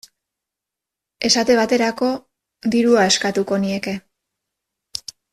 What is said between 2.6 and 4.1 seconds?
dirua eskatuko nieke.